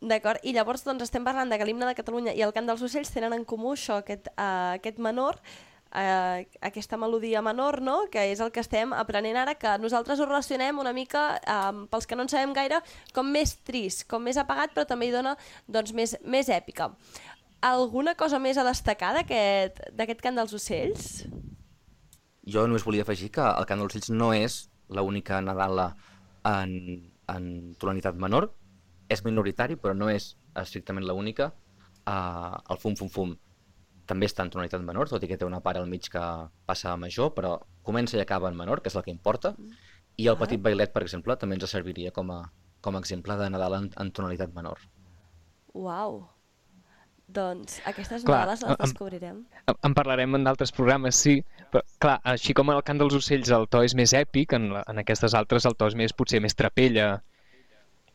D'acord, 0.00 0.40
i 0.48 0.54
llavors 0.56 0.80
doncs 0.86 1.04
estem 1.04 1.26
parlant 1.26 1.50
de 1.52 1.58
que 1.60 1.66
l'himne 1.68 1.84
de 1.84 1.96
Catalunya 1.96 2.32
i 2.32 2.40
el 2.40 2.54
cant 2.56 2.68
dels 2.68 2.80
ocells 2.86 3.10
tenen 3.12 3.34
en 3.36 3.44
comú 3.44 3.74
això, 3.74 3.98
aquest, 4.00 4.30
uh, 4.32 4.78
aquest 4.78 4.96
menor, 4.96 5.36
uh, 5.92 6.40
aquesta 6.64 6.96
melodia 6.96 7.42
menor, 7.44 7.82
no?, 7.84 7.98
que 8.12 8.22
és 8.32 8.40
el 8.40 8.48
que 8.54 8.64
estem 8.64 8.94
aprenent 8.96 9.36
ara, 9.36 9.58
que 9.60 9.74
nosaltres 9.82 10.20
ho 10.20 10.28
relacionem 10.28 10.80
una 10.80 10.94
mica, 10.96 11.34
um, 11.44 11.84
pels 11.92 12.08
que 12.08 12.16
no 12.16 12.24
en 12.24 12.32
sabem 12.32 12.56
gaire, 12.56 12.80
com 13.12 13.28
més 13.28 13.58
trist, 13.60 14.06
com 14.08 14.24
més 14.24 14.40
apagat, 14.40 14.72
però 14.72 14.86
també 14.88 15.10
hi 15.10 15.12
dona 15.12 15.36
doncs, 15.68 15.92
més, 15.92 16.16
més 16.24 16.48
èpica. 16.48 16.88
Alguna 17.60 18.16
cosa 18.16 18.40
més 18.40 18.56
a 18.56 18.64
destacar 18.64 19.12
d'aquest 19.20 20.24
cant 20.24 20.40
dels 20.40 20.56
ocells? 20.56 21.10
Jo 22.48 22.64
només 22.66 22.84
volia 22.86 23.04
afegir 23.04 23.28
que 23.34 23.44
el 23.44 23.66
Cant 23.68 23.82
dels 23.82 23.92
Ocells 23.92 24.10
no 24.16 24.32
és 24.32 24.62
l'única 24.88 25.38
Nadala 25.44 25.90
en, 26.48 26.72
en 27.28 27.44
tonalitat 27.78 28.16
menor, 28.16 28.48
és 29.10 29.24
minoritari, 29.26 29.76
però 29.76 29.92
no 29.96 30.08
és 30.12 30.32
estrictament 30.62 31.04
l'única. 31.08 31.50
Uh, 32.06 32.56
el 32.72 32.78
Fum 32.82 32.94
Fum 32.96 33.10
Fum 33.12 33.34
també 34.10 34.26
està 34.26 34.42
en 34.42 34.50
tonalitat 34.50 34.82
menor, 34.82 35.10
tot 35.10 35.22
i 35.22 35.28
que 35.30 35.36
té 35.38 35.46
una 35.46 35.60
part 35.62 35.78
al 35.78 35.86
mig 35.90 36.08
que 36.10 36.22
passa 36.66 36.92
a 36.92 36.96
major, 36.98 37.30
però 37.36 37.56
comença 37.86 38.16
i 38.18 38.22
acaba 38.24 38.48
en 38.50 38.56
menor, 38.58 38.80
que 38.82 38.90
és 38.90 38.96
el 38.98 39.04
que 39.06 39.12
importa. 39.14 39.52
I 40.18 40.26
el 40.26 40.34
Ah. 40.34 40.40
Petit 40.40 40.60
Bailet, 40.62 40.90
per 40.92 41.02
exemple, 41.04 41.36
també 41.38 41.54
ens 41.58 41.70
serviria 41.70 42.10
com 42.10 42.30
a, 42.34 42.40
com 42.80 42.96
a 42.96 43.00
exemple 43.04 43.36
de 43.38 43.50
Nadal 43.50 43.76
en, 43.78 43.90
en 43.96 44.10
tonalitat 44.10 44.52
menor. 44.54 44.78
Uau! 45.74 46.24
Doncs 47.30 47.76
aquestes 47.86 48.24
Clar, 48.26 48.40
Nadales 48.40 48.62
les 48.64 48.70
em- 48.72 48.76
descobrirem. 48.82 49.36
En, 49.70 49.76
en 49.86 49.94
parlarem 49.94 50.34
en 50.34 50.44
d'altres 50.48 50.72
programes, 50.74 51.14
sí, 51.14 51.36
però 51.70 51.84
clar, 52.02 52.16
així 52.26 52.54
com 52.58 52.72
el 52.74 52.82
cant 52.82 52.98
dels 52.98 53.14
ocells 53.14 53.52
el 53.54 53.68
to 53.70 53.84
és 53.86 53.94
més 53.94 54.10
èpic, 54.18 54.56
en, 54.58 54.72
la, 54.74 54.82
en 54.90 54.98
aquestes 54.98 55.36
altres 55.38 55.68
el 55.70 55.76
to 55.78 55.86
és 55.86 55.94
més, 55.94 56.12
potser 56.12 56.40
més 56.42 56.58
trapella, 56.58 57.20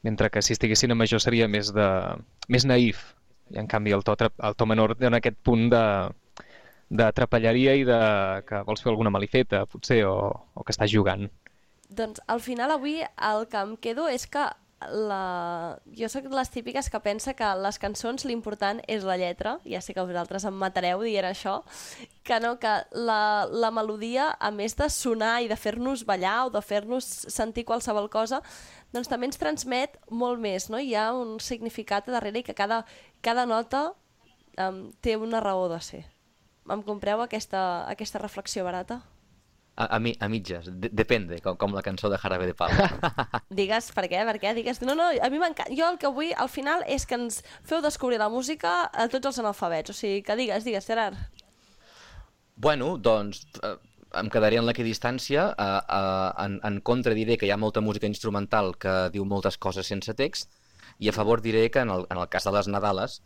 mentre 0.05 0.29
que 0.29 0.43
si 0.45 0.53
estiguessin 0.53 0.93
a 0.93 0.99
major 0.99 1.21
seria 1.23 1.49
més 1.49 1.71
de 1.73 1.87
més 2.53 2.67
naïf. 2.69 3.01
I 3.53 3.59
en 3.61 3.69
canvi 3.69 3.93
el 3.93 4.05
to, 4.05 4.15
el 4.21 4.55
to 4.57 4.65
menor 4.69 4.95
dona 4.97 5.19
aquest 5.21 5.37
punt 5.45 5.67
de, 5.73 5.85
de 6.89 7.09
trapelleria 7.17 7.75
i 7.77 7.85
de 7.87 7.99
que 8.47 8.61
vols 8.67 8.85
fer 8.85 8.93
alguna 8.93 9.13
malifeta, 9.13 9.65
potser, 9.69 10.03
o, 10.09 10.15
o 10.53 10.65
que 10.65 10.73
estàs 10.73 10.93
jugant. 10.93 11.27
Doncs 11.89 12.21
al 12.31 12.41
final 12.41 12.73
avui 12.73 13.01
el 13.01 13.49
que 13.49 13.61
em 13.61 13.75
quedo 13.81 14.07
és 14.09 14.25
que 14.29 14.45
la... 14.91 15.79
jo 15.97 16.09
sóc 16.11 16.27
de 16.27 16.35
les 16.35 16.49
típiques 16.51 16.89
que 16.89 16.99
pensa 16.99 17.33
que 17.37 17.47
les 17.61 17.79
cançons 17.81 18.25
l'important 18.27 18.81
és 18.91 19.05
la 19.07 19.17
lletra, 19.17 19.57
ja 19.65 19.81
sé 19.81 19.95
que 19.95 20.03
vosaltres 20.03 20.45
em 20.45 20.57
matareu 20.59 21.03
dient 21.05 21.29
això, 21.29 21.61
que 22.27 22.39
no, 22.43 22.55
que 22.59 22.73
la, 22.91 23.47
la 23.49 23.71
melodia, 23.71 24.31
a 24.39 24.51
més 24.51 24.75
de 24.77 24.89
sonar 24.91 25.39
i 25.43 25.49
de 25.51 25.57
fer-nos 25.57 26.05
ballar 26.05 26.45
o 26.47 26.53
de 26.53 26.61
fer-nos 26.61 27.05
sentir 27.05 27.65
qualsevol 27.65 28.09
cosa, 28.09 28.41
doncs 28.95 29.11
també 29.11 29.27
ens 29.29 29.39
transmet 29.41 29.99
molt 30.09 30.39
més, 30.41 30.69
no? 30.71 30.79
Hi 30.79 30.95
ha 30.95 31.09
un 31.13 31.37
significat 31.43 32.07
darrere 32.07 32.41
i 32.41 32.47
que 32.47 32.55
cada, 32.57 32.83
cada 33.25 33.45
nota 33.49 33.89
um, 34.57 34.87
té 35.03 35.17
una 35.19 35.43
raó 35.43 35.67
de 35.71 35.81
ser. 35.83 36.05
Em 36.71 36.81
compreu 36.81 37.21
aquesta, 37.21 37.59
aquesta 37.91 38.21
reflexió 38.23 38.63
barata? 38.65 39.03
A, 39.75 39.97
a, 39.97 39.99
mi, 39.99 40.13
a 40.23 40.29
mitges, 40.31 40.69
de, 40.71 40.87
depende, 40.87 41.41
com, 41.43 41.57
com 41.59 41.73
la 41.75 41.83
cançó 41.83 42.07
de 42.09 42.17
Jarabe 42.17 42.47
de 42.47 42.55
Palo. 42.55 42.85
Digues 43.59 43.91
per 43.91 44.05
què, 44.07 44.21
per 44.23 44.37
què, 44.39 44.53
digues... 44.55 44.79
No, 44.87 44.95
no, 44.95 45.09
a 45.11 45.29
mi 45.29 45.41
m'encanta... 45.41 45.75
Jo 45.75 45.89
el 45.91 45.99
que 45.99 46.11
vull 46.15 46.31
al 46.31 46.47
final 46.49 46.85
és 46.87 47.03
que 47.05 47.19
ens 47.19 47.41
feu 47.67 47.83
descobrir 47.83 48.21
la 48.21 48.29
música 48.31 48.85
a 48.87 49.09
tots 49.11 49.33
els 49.33 49.41
analfabets. 49.43 49.91
O 49.91 49.97
sigui, 49.97 50.21
que 50.23 50.37
digues, 50.39 50.63
digues, 50.63 50.87
Gerard. 50.87 51.19
Bueno, 52.55 52.93
doncs 52.95 53.43
eh, 53.67 53.75
em 54.13 54.29
quedaré 54.31 54.59
en 54.59 54.67
l'equidistància. 54.67 55.47
Eh, 55.57 55.81
eh, 55.97 56.29
en, 56.45 56.59
en 56.69 56.81
contra 56.81 57.15
diré 57.17 57.37
que 57.37 57.47
hi 57.47 57.53
ha 57.53 57.61
molta 57.61 57.81
música 57.81 58.09
instrumental 58.09 58.75
que 58.77 58.95
diu 59.15 59.25
moltes 59.25 59.57
coses 59.57 59.87
sense 59.91 60.13
text 60.13 60.51
i 60.99 61.09
a 61.09 61.15
favor 61.15 61.41
diré 61.41 61.69
que 61.71 61.81
en 61.83 61.91
el, 61.91 62.05
en 62.09 62.21
el 62.21 62.29
cas 62.29 62.45
de 62.47 62.53
les 62.55 62.69
Nadales 62.71 63.21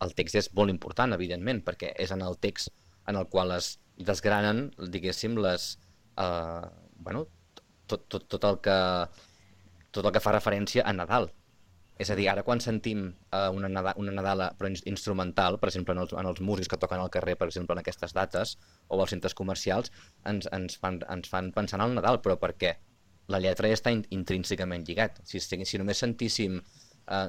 el 0.00 0.14
text 0.16 0.38
és 0.40 0.48
molt 0.56 0.72
important, 0.72 1.12
evidentment, 1.12 1.60
perquè 1.66 1.92
és 2.00 2.12
en 2.14 2.22
el 2.24 2.38
text 2.40 2.72
en 3.10 3.18
el 3.20 3.26
qual 3.28 3.52
es 3.56 3.74
desgranen, 3.96 4.70
diguéssim, 4.78 5.36
les... 5.44 5.74
Eh, 6.16 6.68
bueno, 6.96 7.26
tot, 7.86 8.06
tot, 8.08 8.24
tot, 8.28 8.46
el 8.48 8.60
que, 8.64 8.78
tot 9.90 10.06
el 10.06 10.14
que 10.14 10.22
fa 10.24 10.32
referència 10.36 10.86
a 10.86 10.94
Nadal. 10.96 11.28
És 12.00 12.08
a 12.08 12.16
dir, 12.16 12.30
ara 12.32 12.40
quan 12.46 12.62
sentim 12.64 13.02
uh, 13.36 13.50
una, 13.52 13.68
Nadal, 13.68 13.98
una 14.00 14.12
Nadala 14.16 14.46
però 14.56 14.70
ins- 14.72 14.86
instrumental, 14.88 15.58
per 15.60 15.68
exemple, 15.68 15.92
en 15.92 16.00
els, 16.04 16.14
en 16.16 16.28
els 16.30 16.40
músics 16.40 16.70
que 16.72 16.78
toquen 16.80 17.02
al 17.02 17.10
carrer, 17.12 17.34
per 17.36 17.50
exemple, 17.50 17.76
en 17.76 17.82
aquestes 17.82 18.14
dates, 18.16 18.54
o 18.88 19.00
als 19.02 19.12
centres 19.12 19.36
comercials, 19.36 19.92
ens, 20.30 20.48
ens, 20.56 20.78
fan, 20.80 21.02
ens 21.12 21.28
fan 21.28 21.50
pensar 21.56 21.80
en 21.80 21.90
el 21.90 21.98
Nadal, 21.98 22.22
però 22.24 22.38
per 22.40 22.54
què? 22.56 22.78
La 23.30 23.42
lletra 23.42 23.68
ja 23.68 23.76
està 23.76 23.92
in, 23.92 24.06
intrínsecament 24.16 24.86
lligat. 24.88 25.20
Si, 25.28 25.42
si, 25.44 25.82
només 25.82 26.00
sentíssim... 26.00 26.62
Ra, 27.10 27.26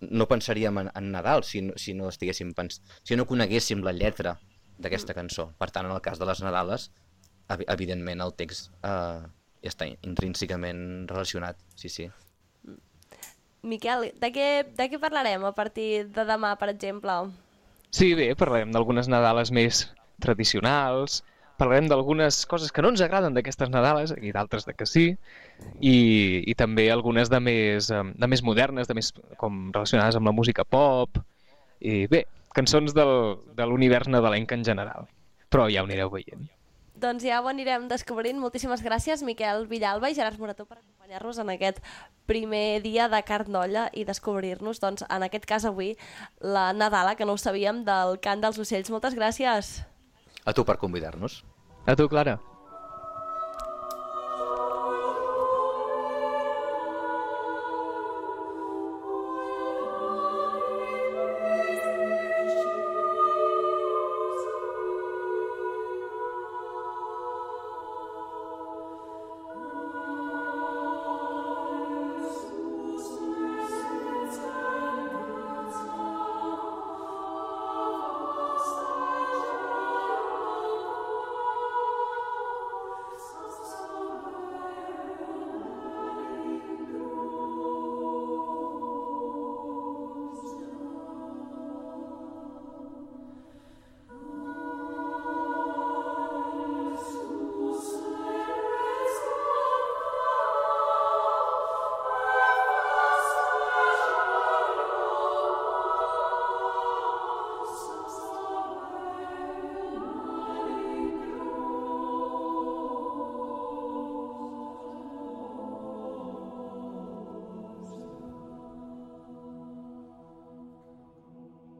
no 0.00 0.26
pensaríem 0.28 0.78
en, 0.80 0.90
en 0.96 1.10
Nadal 1.12 1.44
si 1.44 1.62
no, 1.62 1.76
si 1.76 1.94
no 1.94 2.08
estiguéssim 2.08 2.54
pens... 2.56 2.80
si 3.04 3.16
no 3.16 3.26
coneguéssim 3.28 3.84
la 3.86 3.92
lletra 3.96 4.36
d'aquesta 4.80 5.16
cançó. 5.16 5.50
Per 5.60 5.70
tant, 5.70 5.88
en 5.88 5.96
el 5.96 6.02
cas 6.04 6.20
de 6.20 6.28
les 6.28 6.40
Nadales, 6.44 6.88
evi- 7.52 7.68
evidentment 7.68 8.24
el 8.24 8.32
text 8.38 8.72
eh, 8.86 9.26
està 9.66 9.88
intrínsecament 9.90 11.08
relacionat, 11.10 11.58
sí, 11.76 11.90
sí. 11.92 12.08
Miquel, 13.62 14.08
de 14.16 14.30
què, 14.32 14.48
de 14.76 14.86
què 14.88 15.00
parlarem 15.00 15.44
a 15.44 15.52
partir 15.52 16.06
de 16.14 16.24
demà, 16.24 16.54
per 16.56 16.70
exemple? 16.72 17.16
Sí, 17.92 18.14
bé, 18.16 18.30
parlarem 18.38 18.72
d'algunes 18.72 19.10
Nadales 19.10 19.50
més 19.52 19.82
tradicionals, 20.24 21.20
parlarem 21.60 21.90
d'algunes 21.90 22.44
coses 22.48 22.72
que 22.72 22.80
no 22.80 22.92
ens 22.94 23.02
agraden 23.04 23.36
d'aquestes 23.36 23.68
Nadales, 23.72 24.14
i 24.16 24.32
d'altres 24.32 24.64
de 24.64 24.72
que 24.78 24.86
sí, 24.88 25.06
i, 25.80 25.96
i 26.48 26.54
també 26.56 26.88
algunes 26.90 27.28
de 27.32 27.40
més, 27.44 27.90
em, 27.92 28.14
de 28.16 28.30
més 28.32 28.44
modernes, 28.46 28.88
de 28.88 28.96
més 28.96 29.12
com 29.40 29.66
relacionades 29.74 30.16
amb 30.16 30.30
la 30.30 30.36
música 30.36 30.64
pop, 30.64 31.20
i 31.80 32.06
bé, 32.08 32.24
cançons 32.56 32.96
del, 32.96 33.12
de 33.56 33.68
l'univers 33.68 34.08
nadalenc 34.08 34.56
en 34.56 34.64
general. 34.64 35.10
Però 35.50 35.68
ja 35.68 35.82
ho 35.82 35.88
anireu 35.88 36.12
veient. 36.12 36.48
Doncs 37.00 37.24
ja 37.24 37.38
ho 37.40 37.48
anirem 37.48 37.86
descobrint. 37.88 38.36
Moltíssimes 38.42 38.82
gràcies, 38.84 39.22
Miquel 39.24 39.64
Villalba 39.70 40.10
i 40.10 40.16
Gerard 40.18 40.36
Morató, 40.40 40.66
per 40.68 40.78
acompanyar-nos 40.80 41.38
en 41.40 41.52
aquest 41.54 41.80
primer 42.28 42.82
dia 42.84 43.08
de 43.08 43.22
Carnolla 43.24 43.86
i 43.96 44.04
descobrir-nos, 44.04 44.82
doncs, 44.82 45.06
en 45.08 45.24
aquest 45.24 45.48
cas 45.48 45.64
avui, 45.64 45.94
la 46.44 46.70
Nadala, 46.76 47.16
que 47.16 47.24
no 47.24 47.38
ho 47.38 47.40
sabíem, 47.40 47.86
del 47.88 48.18
cant 48.20 48.44
dels 48.44 48.60
ocells. 48.60 48.92
Moltes 48.92 49.16
gràcies! 49.16 49.80
A 50.44 50.52
tu 50.52 50.68
per 50.68 50.76
convidar-nos. 50.82 51.40
A 51.88 51.96
tu, 51.96 52.08
Clara. 52.08 52.36